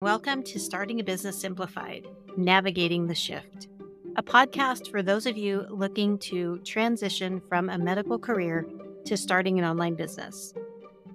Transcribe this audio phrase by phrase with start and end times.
[0.00, 2.06] Welcome to Starting a Business Simplified
[2.36, 3.66] Navigating the Shift,
[4.14, 8.64] a podcast for those of you looking to transition from a medical career
[9.06, 10.54] to starting an online business.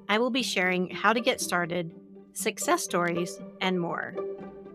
[0.10, 1.92] I will be sharing how to get started,
[2.34, 4.16] success stories, and more.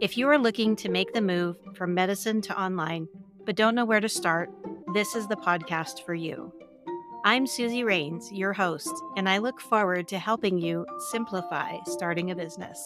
[0.00, 3.08] If you are looking to make the move from medicine to online,
[3.44, 4.50] but don't know where to start,
[4.94, 6.50] this is the podcast for you.
[7.26, 12.34] I'm Suzy Wraines, your host, and I look forward to helping you simplify starting a
[12.34, 12.82] business.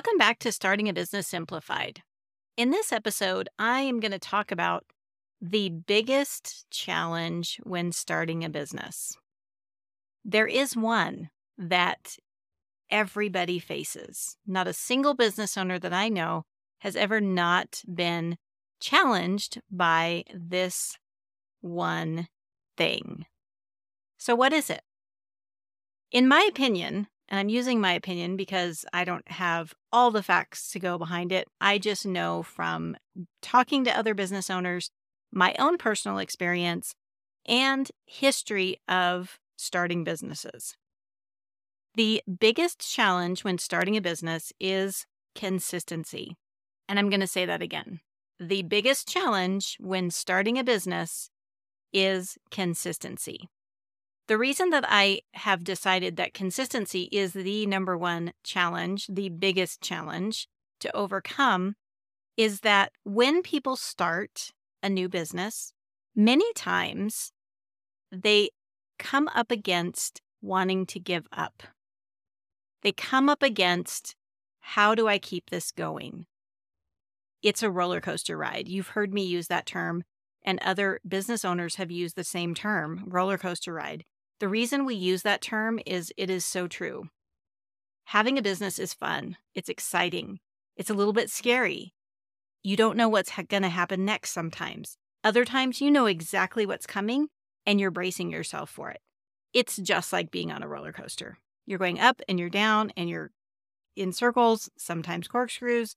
[0.00, 2.00] Welcome back to Starting a Business Simplified.
[2.56, 4.86] In this episode, I am going to talk about
[5.42, 9.14] the biggest challenge when starting a business.
[10.24, 11.28] There is one
[11.58, 12.16] that
[12.88, 14.38] everybody faces.
[14.46, 16.44] Not a single business owner that I know
[16.78, 18.38] has ever not been
[18.80, 20.96] challenged by this
[21.60, 22.28] one
[22.78, 23.26] thing.
[24.16, 24.80] So, what is it?
[26.10, 30.70] In my opinion, and I'm using my opinion because I don't have all the facts
[30.72, 31.46] to go behind it.
[31.60, 32.96] I just know from
[33.40, 34.90] talking to other business owners,
[35.32, 36.94] my own personal experience,
[37.46, 40.76] and history of starting businesses.
[41.94, 46.36] The biggest challenge when starting a business is consistency.
[46.88, 48.00] And I'm going to say that again.
[48.40, 51.30] The biggest challenge when starting a business
[51.92, 53.48] is consistency.
[54.30, 59.80] The reason that I have decided that consistency is the number one challenge, the biggest
[59.80, 60.46] challenge
[60.78, 61.74] to overcome,
[62.36, 64.52] is that when people start
[64.84, 65.72] a new business,
[66.14, 67.32] many times
[68.12, 68.50] they
[69.00, 71.64] come up against wanting to give up.
[72.82, 74.14] They come up against
[74.60, 76.26] how do I keep this going?
[77.42, 78.68] It's a roller coaster ride.
[78.68, 80.04] You've heard me use that term,
[80.44, 84.04] and other business owners have used the same term roller coaster ride.
[84.40, 87.10] The reason we use that term is it is so true.
[88.04, 90.40] Having a business is fun, it's exciting,
[90.76, 91.92] it's a little bit scary.
[92.62, 94.96] You don't know what's ha- going to happen next sometimes.
[95.22, 97.28] Other times, you know exactly what's coming
[97.66, 99.02] and you're bracing yourself for it.
[99.52, 101.38] It's just like being on a roller coaster.
[101.66, 103.30] You're going up and you're down and you're
[103.94, 105.96] in circles, sometimes corkscrews.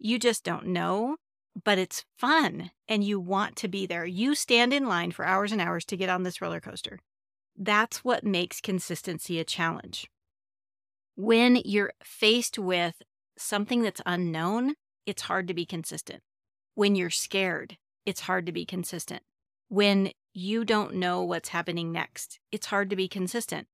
[0.00, 1.16] You just don't know,
[1.64, 4.04] but it's fun and you want to be there.
[4.04, 6.98] You stand in line for hours and hours to get on this roller coaster.
[7.56, 10.08] That's what makes consistency a challenge.
[11.16, 13.02] When you're faced with
[13.38, 14.74] something that's unknown,
[15.06, 16.22] it's hard to be consistent.
[16.74, 19.22] When you're scared, it's hard to be consistent.
[19.68, 23.68] When you don't know what's happening next, it's hard to be consistent.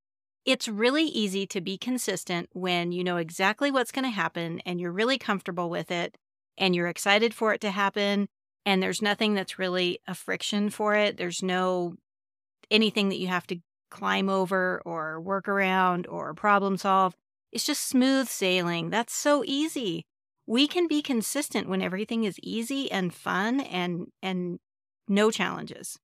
[0.44, 4.80] It's really easy to be consistent when you know exactly what's going to happen and
[4.80, 6.16] you're really comfortable with it
[6.58, 8.28] and you're excited for it to happen
[8.66, 11.16] and there's nothing that's really a friction for it.
[11.16, 11.94] There's no
[12.70, 13.56] anything that you have to
[13.90, 17.14] climb over or work around or problem solve.
[17.52, 18.90] It's just smooth sailing.
[18.90, 20.06] That's so easy.
[20.46, 24.58] We can be consistent when everything is easy and fun and and
[25.06, 25.98] no challenges.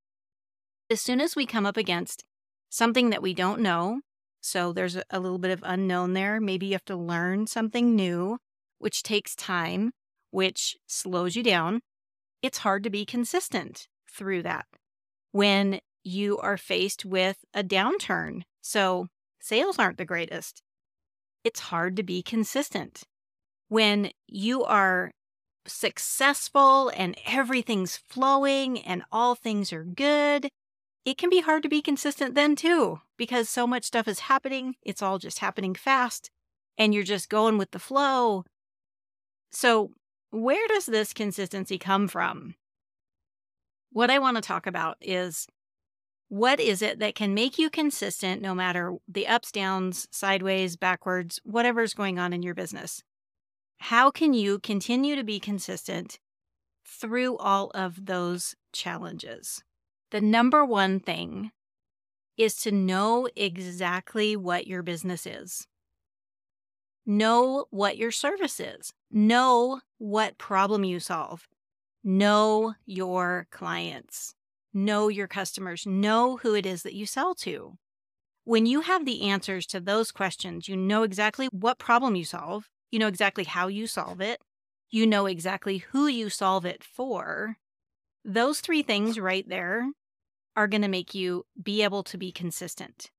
[0.89, 2.23] As soon as we come up against
[2.69, 4.01] something that we don't know,
[4.41, 8.37] so there's a little bit of unknown there, maybe you have to learn something new,
[8.77, 9.91] which takes time,
[10.31, 11.81] which slows you down.
[12.41, 14.65] It's hard to be consistent through that.
[15.31, 18.43] When you are faced with a downturn.
[18.61, 19.07] So
[19.39, 20.63] sales aren't the greatest.
[21.43, 23.03] It's hard to be consistent.
[23.67, 25.11] When you are
[25.67, 30.49] successful and everything's flowing and all things are good,
[31.05, 34.75] it can be hard to be consistent then too, because so much stuff is happening.
[34.81, 36.31] It's all just happening fast
[36.77, 38.45] and you're just going with the flow.
[39.51, 39.91] So,
[40.31, 42.55] where does this consistency come from?
[43.91, 45.47] What I want to talk about is
[46.29, 51.39] what is it that can make you consistent no matter the ups, downs, sideways, backwards,
[51.43, 53.01] whatever's going on in your business?
[53.77, 56.19] How can you continue to be consistent
[56.85, 59.63] through all of those challenges?
[60.11, 61.51] The number one thing
[62.37, 65.67] is to know exactly what your business is.
[67.05, 68.93] Know what your service is.
[69.09, 71.47] Know what problem you solve.
[72.03, 74.35] Know your clients
[74.77, 77.73] know your customers, know who it is that you sell to.
[78.45, 82.69] When you have the answers to those questions, you know exactly what problem you solve,
[82.91, 84.39] you know exactly how you solve it,
[84.89, 87.57] you know exactly who you solve it for.
[88.23, 89.89] Those three things right there
[90.55, 93.11] are going to make you be able to be consistent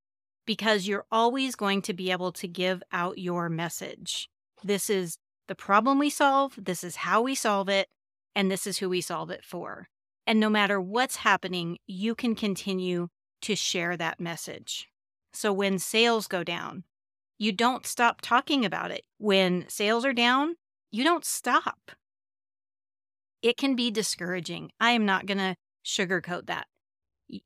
[0.46, 4.31] because you're always going to be able to give out your message.
[4.64, 7.88] This is the problem we solve, this is how we solve it,
[8.34, 9.88] and this is who we solve it for.
[10.28, 13.08] And no matter what's happening, you can continue
[13.40, 14.90] to share that message.
[15.32, 16.84] So when sales go down,
[17.38, 19.04] you don't stop talking about it.
[19.16, 20.56] When sales are down,
[20.90, 21.92] you don't stop.
[23.40, 24.70] It can be discouraging.
[24.78, 26.66] I am not going to sugarcoat that.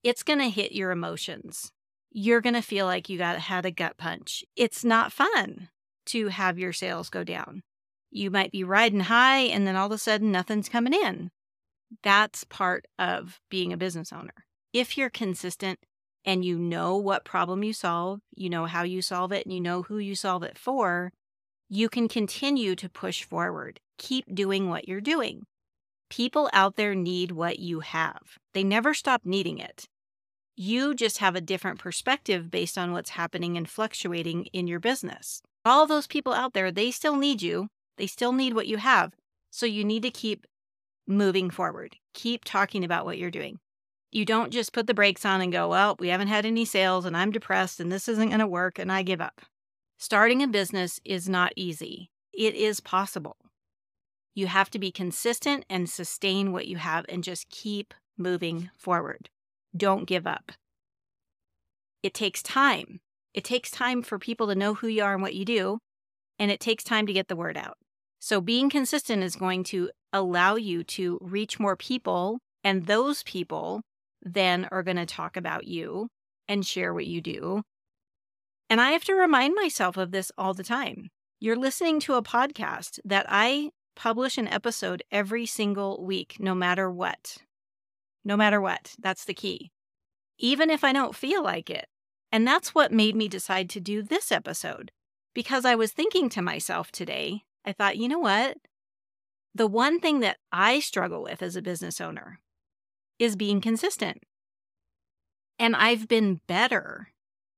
[0.03, 1.71] It's going to hit your emotions.
[2.11, 4.45] You're going to feel like you got had a gut punch.
[4.57, 5.69] It's not fun
[6.07, 7.63] to have your sales go down.
[8.11, 11.31] You might be riding high and then all of a sudden nothing's coming in.
[12.03, 14.47] That's part of being a business owner.
[14.73, 15.79] If you're consistent
[16.25, 19.61] and you know what problem you solve, you know how you solve it, and you
[19.61, 21.13] know who you solve it for,
[21.69, 23.81] you can continue to push forward.
[23.99, 25.47] Keep doing what you're doing.
[26.11, 29.89] People out there need what you have, they never stop needing it.
[30.55, 35.41] You just have a different perspective based on what's happening and fluctuating in your business.
[35.65, 37.69] All those people out there, they still need you.
[37.97, 39.15] They still need what you have.
[39.51, 40.47] So you need to keep
[41.07, 41.97] moving forward.
[42.15, 43.59] Keep talking about what you're doing.
[44.11, 47.05] You don't just put the brakes on and go, well, we haven't had any sales
[47.05, 49.41] and I'm depressed and this isn't going to work and I give up.
[49.99, 52.11] Starting a business is not easy.
[52.33, 53.37] It is possible.
[54.35, 59.31] You have to be consistent and sustain what you have and just keep moving forward.
[59.77, 60.53] Don't give up.
[62.03, 63.01] It takes time.
[63.35, 65.79] It takes time for people to know who you are and what you do,
[66.39, 67.79] and it takes time to get the word out.
[68.19, 73.83] So, being consistent is going to allow you to reach more people, and those people
[74.23, 76.09] then are going to talk about you
[76.49, 77.63] and share what you do.
[78.71, 81.09] And I have to remind myself of this all the time.
[81.41, 86.91] You're listening to a podcast that I publish an episode every single week, no matter
[86.91, 87.39] what.
[88.25, 88.95] No matter what.
[88.99, 89.71] That's the key.
[90.39, 91.87] Even if I don't feel like it.
[92.31, 94.91] And that's what made me decide to do this episode.
[95.35, 98.57] Because I was thinking to myself today, I thought, you know what?
[99.55, 102.41] The one thing that I struggle with as a business owner
[103.19, 104.23] is being consistent.
[105.59, 107.09] And I've been better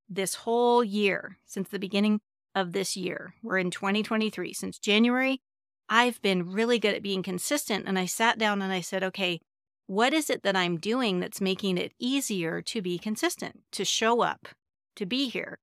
[0.08, 2.20] this whole year since the beginning
[2.54, 3.34] of this year.
[3.42, 4.52] We're in 2023.
[4.52, 5.40] Since January,
[5.88, 7.84] I've been really good at being consistent.
[7.86, 9.40] And I sat down and I said, okay,
[9.86, 14.22] what is it that I'm doing that's making it easier to be consistent, to show
[14.22, 14.48] up,
[14.96, 15.58] to be here,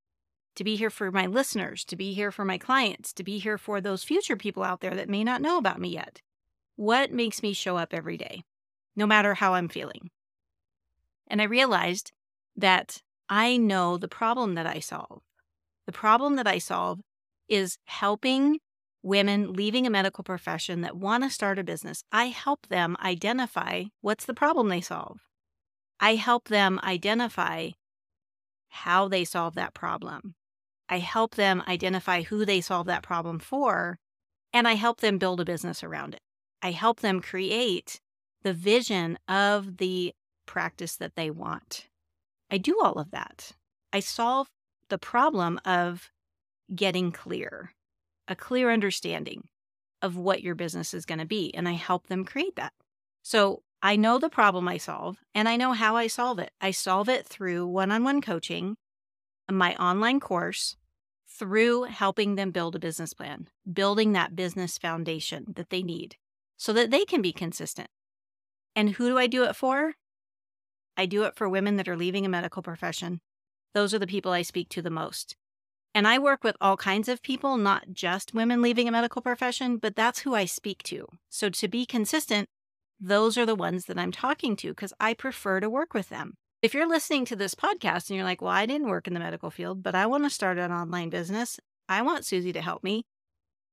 [0.56, 3.58] to be here for my listeners, to be here for my clients, to be here
[3.58, 6.22] for those future people out there that may not know about me yet?
[6.76, 8.44] What makes me show up every day,
[8.96, 10.10] no matter how I'm feeling?
[11.28, 12.12] And I realized
[12.56, 15.22] that I know the problem that I solve.
[15.86, 17.00] The problem that I solve
[17.48, 18.60] is helping
[19.04, 23.86] women leaving a medical profession that want to start a business, I help them identify
[24.02, 25.20] what's the problem they solve.
[26.00, 27.70] I help them identify
[28.70, 30.36] how they solve that problem.
[30.92, 33.98] I help them identify who they solve that problem for,
[34.54, 36.22] and I help them build a business around it.
[36.62, 38.02] I help them create
[38.44, 40.14] the vision of the
[40.46, 41.88] practice that they want.
[42.52, 43.54] I do all of that.
[43.94, 44.48] I solve
[44.90, 46.12] the problem of
[46.76, 47.72] getting clear
[48.28, 49.50] a clear understanding
[50.02, 51.54] of what your business is going to be.
[51.54, 52.74] And I help them create that.
[53.24, 56.52] So I know the problem I solve and I know how I solve it.
[56.62, 58.78] I solve it through one on one coaching,
[59.50, 60.78] my online course,
[61.38, 66.16] through helping them build a business plan, building that business foundation that they need
[66.58, 67.90] so that they can be consistent.
[68.76, 69.94] And who do I do it for?
[70.96, 73.22] I do it for women that are leaving a medical profession.
[73.74, 75.36] Those are the people I speak to the most.
[75.94, 79.78] And I work with all kinds of people, not just women leaving a medical profession,
[79.78, 81.08] but that's who I speak to.
[81.30, 82.48] So to be consistent,
[83.00, 86.36] those are the ones that I'm talking to because I prefer to work with them.
[86.62, 89.20] If you're listening to this podcast and you're like, well, I didn't work in the
[89.20, 92.84] medical field, but I want to start an online business, I want Suzy to help
[92.84, 93.04] me,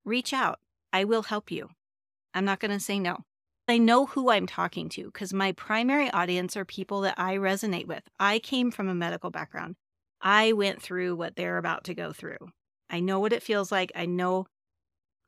[0.07, 0.59] reach out.
[0.91, 1.69] I will help you.
[2.33, 3.19] I'm not going to say no.
[3.69, 7.87] I know who I'm talking to because my primary audience are people that I resonate
[7.87, 8.05] with.
[8.19, 9.75] I came from a medical background.
[10.23, 12.39] I went through what they're about to go through.
[12.89, 13.93] I know what it feels like.
[13.95, 14.47] I know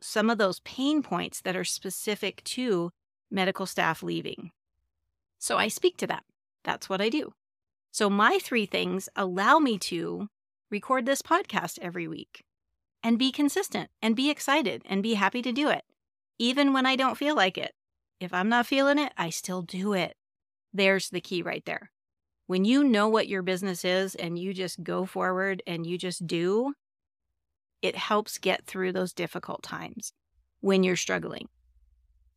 [0.01, 2.91] some of those pain points that are specific to
[3.31, 4.51] medical staff leaving.
[5.39, 6.25] So I speak to that.
[6.65, 7.35] That's what I do.
[7.93, 10.29] So my three things allow me to
[10.71, 12.45] record this podcast every week
[13.03, 15.83] and be consistent and be excited and be happy to do it,
[16.39, 17.73] even when I don't feel like it.
[18.21, 20.15] If I'm not feeling it, I still do it.
[20.73, 21.91] There's the key right there.
[22.47, 26.27] When you know what your business is and you just go forward and you just
[26.27, 26.75] do,
[27.83, 30.13] it helps get through those difficult times
[30.61, 31.49] when you're struggling.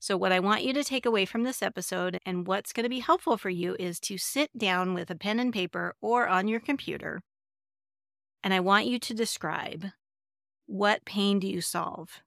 [0.03, 2.89] So, what I want you to take away from this episode and what's going to
[2.89, 6.50] be helpful for you is to sit down with a pen and paper or on
[6.50, 7.22] your computer.
[8.43, 9.86] And I want you to describe
[10.65, 12.19] what pain do you solve?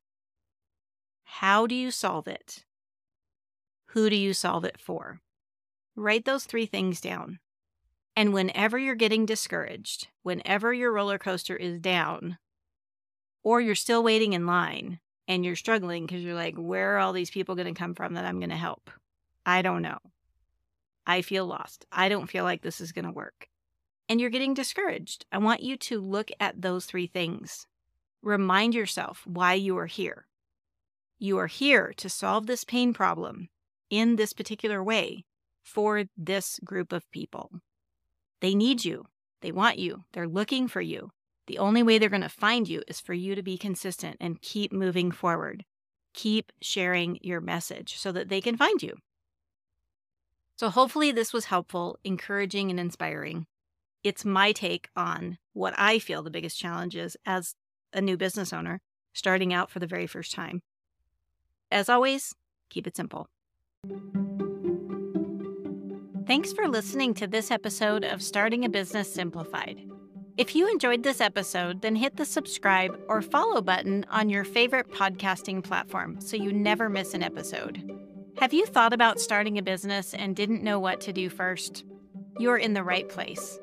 [1.25, 2.65] How do you solve it?
[3.89, 5.21] Who do you solve it for?
[5.95, 7.41] Write those three things down
[8.17, 12.39] And whenever you're getting discouraged, whenever your roller coaster is down,
[13.43, 17.13] or you're still waiting in line and you're struggling because you're like, where are all
[17.13, 18.91] these people going to come from that I'm going to help?
[19.45, 19.99] I don't know.
[21.07, 21.87] I feel lost.
[21.93, 23.49] I don't feel like this is going to work.
[24.09, 25.27] And you're getting discouraged.
[25.33, 27.67] I want you to look at those three things.
[28.23, 30.27] Remind yourself why you are here.
[31.19, 33.49] You are here to solve this pain problem
[33.91, 35.25] in this particular way
[35.63, 37.51] for this group of people.
[38.41, 39.07] They need you.
[39.41, 40.05] They want you.
[40.13, 41.11] They're looking for you.
[41.47, 44.43] The only way they're going to find you is for you to be consistent and
[44.43, 45.65] keep moving forward.
[46.13, 48.97] Keep sharing your message so that they can find you.
[50.59, 53.47] So, hopefully, this was helpful, encouraging, and inspiring.
[54.03, 57.55] It's my take on what I feel the biggest challenge is as
[57.93, 58.81] a new business owner
[59.13, 60.63] starting out for the very first time.
[61.71, 62.35] As always,
[62.71, 63.29] keep it simple.
[66.27, 69.81] Thanks for listening to this episode of Starting a Business Simplified.
[70.39, 74.91] If you enjoyed this episode, then hit the subscribe or follow button on your favorite
[74.93, 77.91] podcasting platform so you never miss an episode.
[78.37, 81.85] Have you thought about starting a business and didn't know what to do first?
[82.39, 83.59] You're in the right place.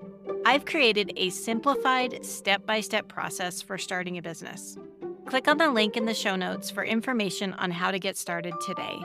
[0.47, 4.75] I've created a simplified step by step process for starting a business.
[5.27, 8.55] Click on the link in the show notes for information on how to get started
[8.65, 8.97] today.